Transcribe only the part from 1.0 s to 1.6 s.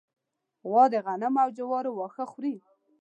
غنمو او